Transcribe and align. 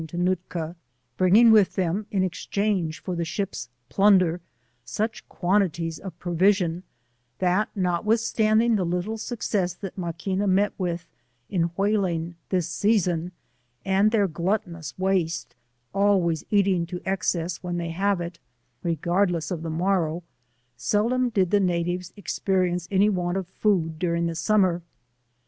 io 0.01 0.07
Noolka, 0.17 0.75
bring 1.15 1.35
ing 1.35 1.51
with 1.51 1.75
them 1.75 2.07
in 2.09 2.23
exchange 2.23 2.99
for 3.03 3.15
the 3.15 3.23
ship's 3.23 3.69
plunder 3.87 4.41
such 4.83 5.29
quantities 5.29 5.99
of 5.99 6.17
provision, 6.17 6.81
that 7.37 7.69
notwithstanding 7.75 8.75
the 8.77 8.83
little 8.83 9.19
success 9.19 9.75
that 9.75 9.95
Maquina 9.99 10.47
met 10.49 10.73
with 10.79 11.07
in 11.51 11.65
whaling 11.77 12.33
this 12.49 12.67
season, 12.67 13.31
apd 13.85 14.09
their 14.09 14.27
gluttonous 14.27 14.97
waste, 14.97 15.53
always 15.93 16.41
50 16.45 16.55
eating 16.57 16.89
<o 16.91 16.97
excess 17.05 17.57
when 17.61 17.77
they 17.77 17.91
hare 17.91 18.23
it, 18.23 18.39
regardiesa 18.83 19.51
of 19.51 19.61
the 19.61 19.69
morrow, 19.69 20.23
seldom 20.77 21.29
did 21.29 21.51
the 21.51 21.59
natives 21.59 22.11
experience 22.17 22.87
any 22.89 23.07
want 23.07 23.37
of 23.37 23.45
food 23.47 23.99
during 23.99 24.25
the 24.25 24.33
summer. 24.33 24.81